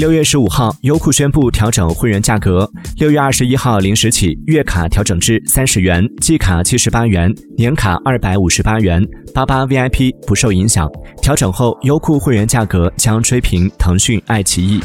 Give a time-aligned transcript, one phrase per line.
[0.00, 2.66] 六月十五号优酷宣布调整会员价格。
[2.96, 10.90] 六月二十一号零时起月卡调整至三十元季卡七十八元年卡二百五十八元八八 vip 不受影响。
[11.20, 14.80] 调整后优酷会员价格将追平腾讯爱奇艺。